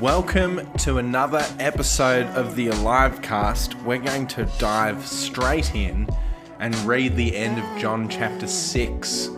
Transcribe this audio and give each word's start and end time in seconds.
Welcome 0.00 0.60
to 0.80 0.98
another 0.98 1.42
episode 1.58 2.26
of 2.36 2.54
the 2.54 2.68
Alive 2.68 3.22
Cast. 3.22 3.74
We're 3.76 3.96
going 3.96 4.26
to 4.26 4.44
dive 4.58 5.06
straight 5.06 5.74
in 5.74 6.06
and 6.58 6.74
read 6.80 7.16
the 7.16 7.34
end 7.34 7.58
of 7.58 7.80
John 7.80 8.06
chapter 8.06 8.46
6. 8.46 9.30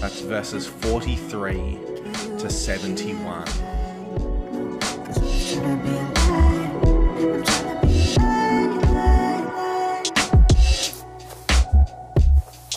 That's 0.00 0.20
verses 0.20 0.66
43 0.66 1.78
to 2.38 2.50
71. 2.50 3.46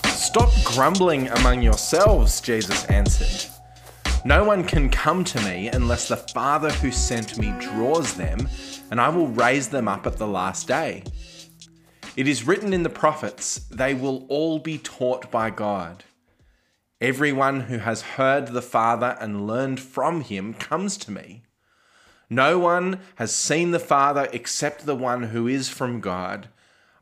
Stop 0.06 0.50
grumbling 0.64 1.28
among 1.28 1.62
yourselves, 1.62 2.40
Jesus 2.40 2.86
answered. 2.86 3.57
No 4.26 4.44
one 4.44 4.64
can 4.64 4.90
come 4.90 5.24
to 5.24 5.42
me 5.42 5.70
unless 5.70 6.08
the 6.08 6.18
Father 6.18 6.72
who 6.72 6.92
sent 6.92 7.38
me 7.38 7.54
draws 7.60 8.14
them, 8.16 8.50
and 8.92 9.00
I 9.00 9.10
will 9.10 9.28
raise 9.28 9.70
them 9.70 9.88
up 9.88 10.06
at 10.06 10.18
the 10.18 10.28
last 10.28 10.68
day. 10.68 11.04
It 12.18 12.28
is 12.28 12.46
written 12.46 12.74
in 12.74 12.84
the 12.84 12.90
prophets, 12.90 13.60
they 13.70 13.94
will 13.94 14.26
all 14.28 14.60
be 14.60 14.80
taught 14.80 15.30
by 15.30 15.50
God. 15.50 16.04
Everyone 17.00 17.62
who 17.62 17.78
has 17.78 18.02
heard 18.02 18.48
the 18.48 18.62
Father 18.62 19.16
and 19.22 19.46
learned 19.46 19.80
from 19.80 20.22
him 20.22 20.56
comes 20.56 20.98
to 20.98 21.12
me. 21.12 21.44
No 22.30 22.58
one 22.58 23.00
has 23.16 23.34
seen 23.34 23.72
the 23.72 23.80
Father 23.80 24.28
except 24.34 24.86
the 24.86 24.96
one 24.96 25.24
who 25.24 25.48
is 25.48 25.70
from 25.70 26.02
God. 26.02 26.50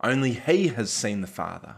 Only 0.04 0.34
he 0.34 0.68
has 0.68 0.92
seen 0.92 1.22
the 1.22 1.28
Father. 1.28 1.78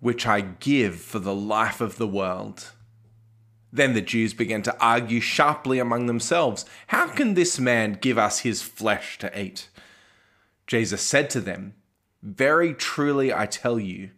which 0.00 0.26
I 0.26 0.40
give 0.40 0.96
for 0.96 1.18
the 1.18 1.34
life 1.34 1.80
of 1.80 1.96
the 1.96 2.08
world. 2.08 2.72
Then 3.72 3.94
the 3.94 4.00
Jews 4.00 4.34
began 4.34 4.62
to 4.62 4.76
argue 4.80 5.20
sharply 5.20 5.78
among 5.78 6.06
themselves 6.06 6.64
How 6.88 7.06
can 7.08 7.34
this 7.34 7.58
man 7.60 7.98
give 8.00 8.18
us 8.18 8.40
his 8.40 8.62
flesh 8.62 9.18
to 9.18 9.40
eat? 9.40 9.68
Jesus 10.66 11.02
said 11.02 11.30
to 11.30 11.40
them, 11.40 11.74
Very 12.22 12.74
truly 12.74 13.32
I 13.32 13.46
tell 13.46 13.78
you, 13.78 14.10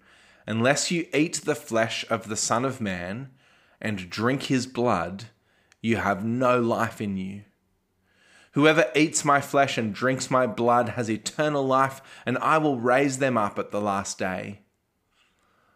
unless 0.46 0.90
you 0.90 1.06
eat 1.12 1.42
the 1.44 1.54
flesh 1.54 2.04
of 2.10 2.28
the 2.28 2.36
Son 2.36 2.64
of 2.64 2.80
Man 2.80 3.30
and 3.80 4.10
drink 4.10 4.44
his 4.44 4.66
blood, 4.66 5.24
you 5.80 5.96
have 5.96 6.24
no 6.24 6.60
life 6.60 7.00
in 7.00 7.16
you. 7.16 7.42
Whoever 8.52 8.90
eats 8.94 9.24
my 9.24 9.40
flesh 9.40 9.78
and 9.78 9.94
drinks 9.94 10.30
my 10.30 10.46
blood 10.46 10.90
has 10.90 11.10
eternal 11.10 11.66
life, 11.66 12.02
and 12.26 12.36
I 12.38 12.58
will 12.58 12.78
raise 12.78 13.18
them 13.18 13.38
up 13.38 13.58
at 13.58 13.70
the 13.70 13.80
last 13.80 14.18
day. 14.18 14.61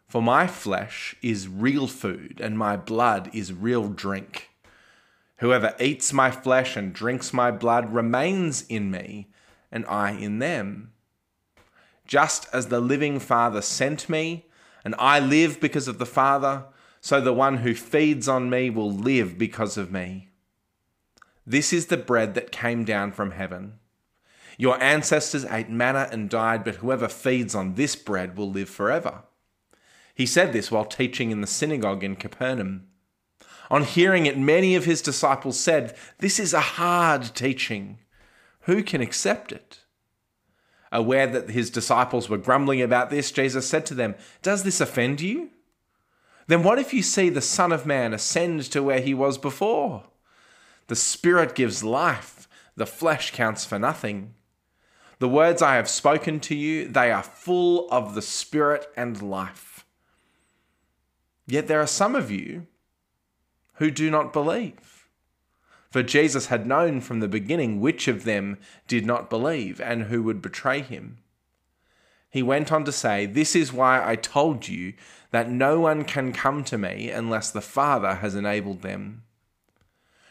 For 0.08 0.22
my 0.22 0.46
flesh 0.46 1.16
is 1.20 1.48
real 1.48 1.88
food, 1.88 2.40
and 2.40 2.56
my 2.56 2.76
blood 2.76 3.28
is 3.34 3.52
real 3.52 3.88
drink. 3.88 4.50
Whoever 5.38 5.74
eats 5.80 6.12
my 6.12 6.30
flesh 6.30 6.76
and 6.76 6.92
drinks 6.92 7.32
my 7.32 7.50
blood 7.50 7.92
remains 7.92 8.62
in 8.68 8.90
me, 8.90 9.28
and 9.70 9.84
I 9.86 10.12
in 10.12 10.38
them. 10.38 10.92
Just 12.06 12.46
as 12.52 12.68
the 12.68 12.80
living 12.80 13.18
Father 13.18 13.60
sent 13.60 14.08
me, 14.08 14.46
and 14.84 14.94
I 14.98 15.18
live 15.18 15.60
because 15.60 15.88
of 15.88 15.98
the 15.98 16.06
Father, 16.06 16.66
so 17.00 17.20
the 17.20 17.32
one 17.32 17.58
who 17.58 17.74
feeds 17.74 18.28
on 18.28 18.48
me 18.48 18.70
will 18.70 18.90
live 18.90 19.36
because 19.36 19.76
of 19.76 19.90
me. 19.90 20.30
This 21.44 21.72
is 21.72 21.86
the 21.86 21.96
bread 21.96 22.34
that 22.34 22.52
came 22.52 22.84
down 22.84 23.12
from 23.12 23.32
heaven. 23.32 23.80
Your 24.56 24.80
ancestors 24.82 25.44
ate 25.44 25.68
manna 25.68 26.08
and 26.10 26.30
died, 26.30 26.64
but 26.64 26.76
whoever 26.76 27.08
feeds 27.08 27.54
on 27.54 27.74
this 27.74 27.94
bread 27.96 28.36
will 28.36 28.50
live 28.50 28.68
forever. 28.68 29.24
He 30.16 30.24
said 30.24 30.54
this 30.54 30.70
while 30.70 30.86
teaching 30.86 31.30
in 31.30 31.42
the 31.42 31.46
synagogue 31.46 32.02
in 32.02 32.16
Capernaum. 32.16 32.86
On 33.70 33.84
hearing 33.84 34.24
it, 34.24 34.38
many 34.38 34.74
of 34.74 34.86
his 34.86 35.02
disciples 35.02 35.60
said, 35.60 35.94
This 36.20 36.40
is 36.40 36.54
a 36.54 36.60
hard 36.60 37.34
teaching. 37.34 37.98
Who 38.62 38.82
can 38.82 39.02
accept 39.02 39.52
it? 39.52 39.80
Aware 40.90 41.26
that 41.26 41.50
his 41.50 41.68
disciples 41.68 42.30
were 42.30 42.38
grumbling 42.38 42.80
about 42.80 43.10
this, 43.10 43.30
Jesus 43.30 43.68
said 43.68 43.84
to 43.86 43.94
them, 43.94 44.14
Does 44.40 44.62
this 44.62 44.80
offend 44.80 45.20
you? 45.20 45.50
Then 46.46 46.62
what 46.62 46.78
if 46.78 46.94
you 46.94 47.02
see 47.02 47.28
the 47.28 47.42
Son 47.42 47.70
of 47.70 47.84
Man 47.84 48.14
ascend 48.14 48.62
to 48.70 48.82
where 48.82 49.00
he 49.00 49.12
was 49.12 49.36
before? 49.36 50.04
The 50.86 50.96
Spirit 50.96 51.54
gives 51.54 51.84
life, 51.84 52.48
the 52.74 52.86
flesh 52.86 53.32
counts 53.32 53.66
for 53.66 53.78
nothing. 53.78 54.32
The 55.18 55.28
words 55.28 55.60
I 55.60 55.74
have 55.74 55.90
spoken 55.90 56.40
to 56.40 56.54
you, 56.54 56.88
they 56.88 57.12
are 57.12 57.22
full 57.22 57.86
of 57.90 58.14
the 58.14 58.22
Spirit 58.22 58.86
and 58.96 59.20
life. 59.20 59.75
Yet 61.46 61.68
there 61.68 61.80
are 61.80 61.86
some 61.86 62.14
of 62.14 62.30
you 62.30 62.66
who 63.74 63.90
do 63.90 64.10
not 64.10 64.32
believe. 64.32 65.08
For 65.90 66.02
Jesus 66.02 66.46
had 66.46 66.66
known 66.66 67.00
from 67.00 67.20
the 67.20 67.28
beginning 67.28 67.80
which 67.80 68.08
of 68.08 68.24
them 68.24 68.58
did 68.88 69.06
not 69.06 69.30
believe 69.30 69.80
and 69.80 70.04
who 70.04 70.22
would 70.24 70.42
betray 70.42 70.80
him. 70.80 71.18
He 72.28 72.42
went 72.42 72.72
on 72.72 72.84
to 72.84 72.92
say, 72.92 73.24
This 73.24 73.54
is 73.54 73.72
why 73.72 74.06
I 74.06 74.16
told 74.16 74.68
you 74.68 74.94
that 75.30 75.48
no 75.48 75.80
one 75.80 76.04
can 76.04 76.32
come 76.32 76.64
to 76.64 76.76
me 76.76 77.10
unless 77.10 77.50
the 77.50 77.60
Father 77.60 78.16
has 78.16 78.34
enabled 78.34 78.82
them. 78.82 79.22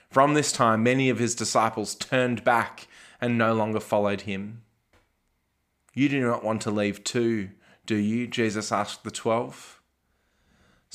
From 0.09 0.33
this 0.33 0.51
time, 0.51 0.83
many 0.83 1.09
of 1.09 1.19
his 1.19 1.33
disciples 1.33 1.95
turned 1.95 2.43
back 2.43 2.87
and 3.19 3.37
no 3.37 3.53
longer 3.53 3.79
followed 3.79 4.21
him. 4.21 4.61
You 5.93 6.09
do 6.09 6.21
not 6.21 6.43
want 6.43 6.61
to 6.63 6.71
leave 6.71 7.03
too, 7.03 7.49
do 7.85 7.95
you? 7.95 8.27
Jesus 8.27 8.71
asked 8.71 9.03
the 9.03 9.11
twelve. 9.11 9.81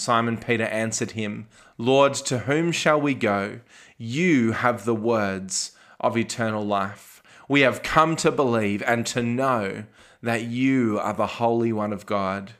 Simon 0.01 0.39
Peter 0.39 0.65
answered 0.65 1.11
him, 1.11 1.47
Lord, 1.77 2.15
to 2.15 2.41
whom 2.41 2.73
shall 2.73 3.01
we 3.01 3.15
go? 3.15 3.61
You 3.99 4.53
have 4.53 4.85
the 4.85 4.95
words 4.95 5.73
of 6.01 6.17
eternal 6.17 6.65
life. 6.65 7.23
We 7.49 7.61
have 7.61 7.83
come 7.83 8.17
to 8.17 8.33
believe 8.33 8.83
and 8.87 9.07
to 9.09 9.23
know 9.23 9.85
that 10.23 10.45
you 10.45 10.99
are 10.99 11.13
the 11.13 11.27
Holy 11.27 11.73
One 11.73 11.93
of 11.93 12.07
God. 12.07 12.53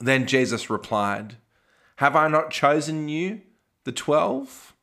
Then 0.00 0.26
Jesus 0.26 0.68
replied, 0.68 1.36
Have 1.96 2.16
I 2.16 2.26
not 2.26 2.50
chosen 2.50 3.08
you, 3.08 3.42
the 3.84 3.92
twelve? 3.92 4.74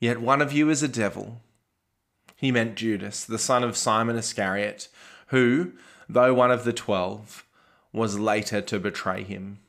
Yet 0.00 0.20
one 0.20 0.42
of 0.42 0.52
you 0.52 0.70
is 0.70 0.82
a 0.82 0.88
devil. 0.88 1.40
He 2.34 2.50
meant 2.50 2.74
Judas, 2.74 3.24
the 3.24 3.38
son 3.38 3.62
of 3.62 3.76
Simon 3.76 4.16
Iscariot, 4.16 4.88
who, 5.28 5.72
though 6.08 6.34
one 6.34 6.50
of 6.50 6.64
the 6.64 6.72
twelve, 6.72 7.44
was 7.92 8.18
later 8.18 8.60
to 8.62 8.80
betray 8.80 9.22
him. 9.22 9.60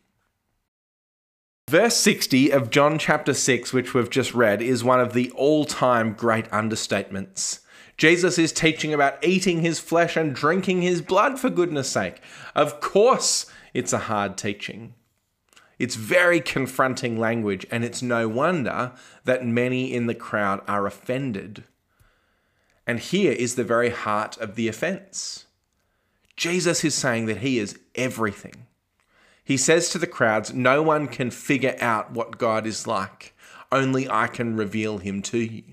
Verse 1.69 1.97
60 1.97 2.49
of 2.49 2.71
John 2.71 2.97
chapter 2.97 3.31
6, 3.31 3.73
which 3.73 3.93
we've 3.93 4.09
just 4.09 4.33
read, 4.33 4.59
is 4.59 4.83
one 4.83 4.99
of 4.99 5.13
the 5.13 5.29
all 5.35 5.65
time 5.65 6.13
great 6.13 6.49
understatements. 6.49 7.59
Jesus 7.95 8.39
is 8.39 8.51
teaching 8.51 8.91
about 8.91 9.23
eating 9.23 9.61
his 9.61 9.79
flesh 9.79 10.17
and 10.17 10.33
drinking 10.33 10.81
his 10.81 11.03
blood, 11.03 11.37
for 11.37 11.51
goodness 11.51 11.87
sake. 11.87 12.23
Of 12.55 12.79
course, 12.79 13.45
it's 13.71 13.93
a 13.93 13.99
hard 14.09 14.35
teaching. 14.35 14.95
It's 15.77 15.93
very 15.93 16.41
confronting 16.41 17.19
language, 17.19 17.67
and 17.69 17.85
it's 17.85 18.01
no 18.01 18.27
wonder 18.27 18.93
that 19.25 19.45
many 19.45 19.93
in 19.93 20.07
the 20.07 20.15
crowd 20.15 20.61
are 20.67 20.87
offended. 20.87 21.65
And 22.87 22.99
here 22.99 23.33
is 23.33 23.53
the 23.53 23.63
very 23.63 23.91
heart 23.91 24.39
of 24.39 24.55
the 24.55 24.67
offense 24.67 25.45
Jesus 26.35 26.83
is 26.83 26.95
saying 26.95 27.27
that 27.27 27.37
he 27.37 27.59
is 27.59 27.77
everything. 27.93 28.65
He 29.49 29.57
says 29.57 29.89
to 29.89 29.97
the 29.97 30.05
crowds, 30.05 30.53
No 30.53 30.83
one 30.83 31.07
can 31.07 31.31
figure 31.31 31.75
out 31.81 32.11
what 32.11 32.37
God 32.37 32.67
is 32.67 32.85
like, 32.85 33.33
only 33.71 34.07
I 34.07 34.27
can 34.27 34.55
reveal 34.55 34.99
him 34.99 35.23
to 35.23 35.39
you. 35.39 35.63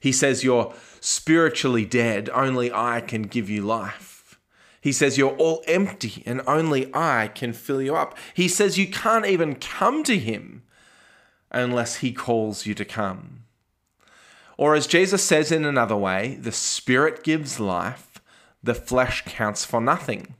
He 0.00 0.12
says, 0.12 0.42
You're 0.42 0.72
spiritually 0.98 1.84
dead, 1.84 2.30
only 2.32 2.72
I 2.72 3.02
can 3.02 3.24
give 3.24 3.50
you 3.50 3.60
life. 3.60 4.40
He 4.80 4.92
says, 4.92 5.18
You're 5.18 5.36
all 5.36 5.62
empty, 5.66 6.22
and 6.24 6.40
only 6.46 6.90
I 6.94 7.28
can 7.34 7.52
fill 7.52 7.82
you 7.82 7.94
up. 7.94 8.16
He 8.32 8.48
says, 8.48 8.78
You 8.78 8.86
can't 8.86 9.26
even 9.26 9.56
come 9.56 10.02
to 10.04 10.18
him 10.18 10.62
unless 11.50 11.96
he 11.96 12.14
calls 12.14 12.64
you 12.64 12.72
to 12.72 12.84
come. 12.86 13.42
Or 14.56 14.74
as 14.74 14.86
Jesus 14.86 15.22
says 15.22 15.52
in 15.52 15.66
another 15.66 15.98
way, 15.98 16.38
the 16.40 16.50
Spirit 16.50 17.22
gives 17.22 17.60
life, 17.60 18.22
the 18.62 18.74
flesh 18.74 19.22
counts 19.26 19.66
for 19.66 19.82
nothing 19.82 20.34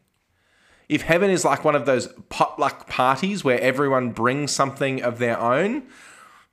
if 0.88 1.02
heaven 1.02 1.30
is 1.30 1.44
like 1.44 1.64
one 1.64 1.74
of 1.74 1.86
those 1.86 2.08
potluck 2.28 2.86
parties 2.88 3.42
where 3.42 3.60
everyone 3.60 4.10
brings 4.10 4.52
something 4.52 5.02
of 5.02 5.18
their 5.18 5.38
own, 5.38 5.84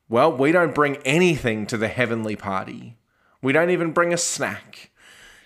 well, 0.09 0.35
we 0.35 0.51
don't 0.51 0.75
bring 0.75 0.97
anything 0.97 1.65
to 1.67 1.77
the 1.77 1.87
heavenly 1.87 2.35
party. 2.35 2.97
We 3.41 3.53
don't 3.53 3.69
even 3.69 3.91
bring 3.91 4.13
a 4.13 4.17
snack. 4.17 4.91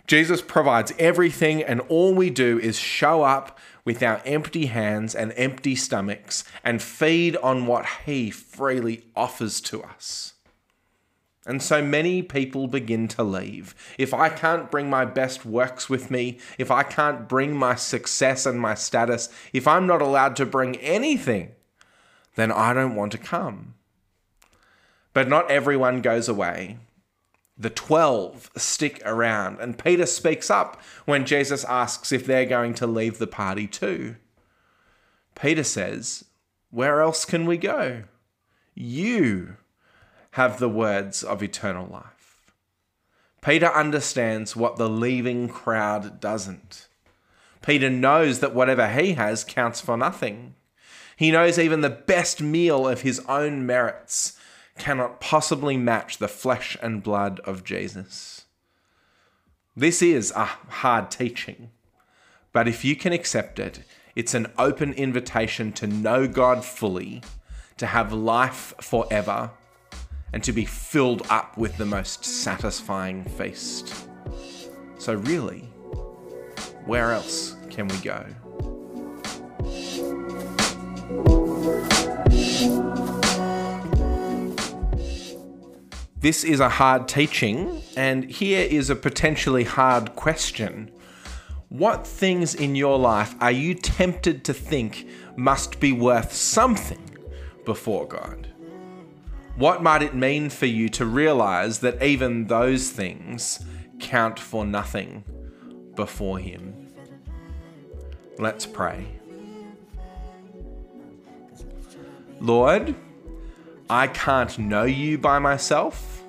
Jesus 0.08 0.42
provides 0.42 0.94
everything, 0.98 1.62
and 1.62 1.82
all 1.82 2.14
we 2.14 2.30
do 2.30 2.58
is 2.60 2.80
show 2.80 3.24
up 3.24 3.60
with 3.84 4.02
our 4.02 4.22
empty 4.26 4.68
hands 4.68 5.14
and 5.14 5.34
empty 5.36 5.76
stomachs 5.76 6.46
and 6.64 6.82
feed 6.82 7.36
on 7.38 7.66
what 7.66 7.86
He 8.06 8.32
freely 8.32 9.06
offers 9.16 9.60
to 9.62 9.84
us. 9.84 10.34
And 11.48 11.64
so 11.64 11.82
many 11.82 12.22
people 12.22 12.68
begin 12.68 13.08
to 13.10 13.24
leave. 13.24 13.74
If 13.98 14.14
I 14.14 14.28
can't 14.28 14.70
bring 14.70 14.90
my 14.90 15.06
best 15.06 15.46
works 15.46 15.90
with 15.90 16.12
me, 16.12 16.40
if 16.58 16.70
I 16.70 16.84
can't 16.84 17.30
bring 17.30 17.56
my 17.56 17.76
success 17.76 18.46
and 18.46 18.60
my 18.60 18.76
status, 18.76 19.30
if 19.54 19.66
I'm 19.66 19.88
not 19.88 20.02
allowed 20.02 20.36
to 20.36 20.46
bring 20.46 20.76
anything, 20.76 21.54
then 22.36 22.52
I 22.52 22.74
don't 22.74 22.96
want 22.96 23.14
to 23.14 23.18
come. 23.18 23.76
But 25.14 25.30
not 25.30 25.50
everyone 25.50 26.02
goes 26.02 26.28
away. 26.28 26.78
The 27.58 27.70
12 27.72 28.52
stick 28.58 29.02
around, 29.04 29.60
and 29.60 29.80
Peter 29.80 30.06
speaks 30.06 30.52
up 30.52 30.80
when 31.06 31.26
Jesus 31.26 31.64
asks 31.64 32.12
if 32.12 32.26
they're 32.26 32.46
going 32.46 32.76
to 32.76 32.86
leave 32.86 33.18
the 33.18 33.26
party 33.26 33.66
too. 33.68 34.18
Peter 35.34 35.64
says, 35.64 36.26
Where 36.72 37.02
else 37.02 37.26
can 37.26 37.46
we 37.46 37.58
go? 37.58 38.04
You 38.76 39.56
have 40.38 40.60
the 40.60 40.70
words 40.70 41.24
of 41.24 41.42
eternal 41.42 41.88
life. 41.88 42.44
Peter 43.42 43.74
understands 43.74 44.56
what 44.56 44.76
the 44.76 44.88
leaving 44.88 45.50
crowd 45.50 46.20
doesn't. 46.20 46.88
Peter 47.64 47.90
knows 47.90 48.40
that 48.40 48.54
whatever 48.54 48.88
he 48.88 49.14
has 49.14 49.44
counts 49.44 49.82
for 49.82 49.98
nothing. 49.98 50.54
He 51.16 51.32
knows 51.32 51.58
even 51.58 51.82
the 51.82 51.90
best 51.90 52.40
meal 52.40 52.88
of 52.88 53.02
his 53.02 53.20
own 53.28 53.66
merits 53.66 54.38
cannot 54.78 55.20
possibly 55.20 55.76
match 55.76 56.20
the 56.20 56.28
flesh 56.28 56.78
and 56.84 57.02
blood 57.02 57.40
of 57.40 57.64
Jesus. 57.64 58.46
This 59.76 60.04
is 60.04 60.30
a 60.36 60.46
hard 60.46 61.10
teaching, 61.10 61.72
but 62.54 62.68
if 62.68 62.86
you 62.86 62.96
can 62.96 63.12
accept 63.12 63.58
it, 63.58 63.80
it's 64.16 64.36
an 64.36 64.52
open 64.60 64.94
invitation 64.94 65.72
to 65.74 65.88
know 65.88 66.28
God 66.28 66.64
fully, 66.64 67.24
to 67.78 67.88
have 67.88 68.14
life 68.14 68.76
forever, 68.80 69.50
and 70.34 70.44
to 70.44 70.52
be 70.52 70.66
filled 70.66 71.26
up 71.30 71.58
with 71.58 71.78
the 71.78 71.86
most 71.86 72.26
satisfying 72.26 73.24
feast. 73.24 74.08
So, 74.98 75.14
really, 75.16 75.62
where 76.86 77.12
else 77.12 77.56
can 77.70 77.88
we 77.88 77.98
go? 77.98 78.26
This 86.20 86.44
is 86.44 86.60
a 86.60 86.68
hard 86.68 87.08
teaching, 87.08 87.82
and 87.96 88.24
here 88.30 88.68
is 88.70 88.90
a 88.90 88.96
potentially 88.96 89.64
hard 89.64 90.16
question. 90.16 90.92
What 91.70 92.08
things 92.08 92.56
in 92.56 92.76
your 92.76 92.98
life 92.98 93.36
are 93.40 93.52
you 93.52 93.76
tempted 93.76 94.44
to 94.46 94.54
think 94.54 95.08
must 95.36 95.80
be 95.80 95.92
worth 95.92 96.34
something 96.34 97.18
before 97.66 98.08
God? 98.08 98.48
What 99.58 99.82
might 99.82 100.04
it 100.04 100.14
mean 100.14 100.52
for 100.52 100.68
you 100.68 100.88
to 100.90 101.06
realize 101.08 101.80
that 101.80 102.04
even 102.04 102.46
those 102.46 102.92
things 102.92 103.66
count 104.00 104.38
for 104.38 104.64
nothing 104.64 105.24
before 105.96 106.38
Him? 106.38 106.90
Let's 108.38 108.68
pray. 108.68 109.08
Lord, 112.40 112.94
I 113.90 114.06
can't 114.06 114.60
know 114.60 114.84
you 114.84 115.18
by 115.18 115.40
myself. 115.40 116.22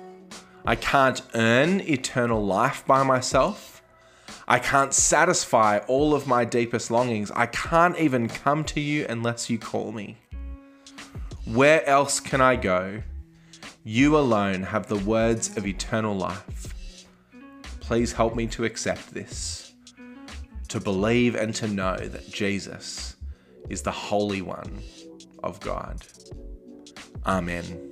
I 0.65 0.75
can't 0.75 1.21
earn 1.35 1.81
eternal 1.81 2.43
life 2.43 2.83
by 2.87 3.03
myself. 3.03 3.83
I 4.47 4.57
can't 4.57 4.91
satisfy 4.91 5.77
all 5.87 6.15
of 6.15 6.25
my 6.25 6.45
deepest 6.45 6.89
longings. 6.89 7.29
I 7.35 7.45
can't 7.45 7.95
even 7.99 8.27
come 8.27 8.63
to 8.63 8.79
you 8.79 9.05
unless 9.07 9.51
you 9.51 9.59
call 9.59 9.91
me. 9.91 10.17
Where 11.45 11.85
else 11.87 12.19
can 12.19 12.41
I 12.41 12.55
go 12.55 13.03
you 13.83 14.17
alone 14.17 14.63
have 14.63 14.87
the 14.87 14.97
words 14.97 15.55
of 15.57 15.65
eternal 15.65 16.15
life. 16.15 17.05
Please 17.79 18.13
help 18.13 18.35
me 18.35 18.45
to 18.47 18.65
accept 18.65 19.13
this, 19.13 19.73
to 20.67 20.79
believe 20.79 21.35
and 21.35 21.55
to 21.55 21.67
know 21.67 21.97
that 21.97 22.29
Jesus 22.29 23.15
is 23.69 23.81
the 23.81 23.91
Holy 23.91 24.41
One 24.41 24.81
of 25.43 25.59
God. 25.59 26.05
Amen. 27.25 27.85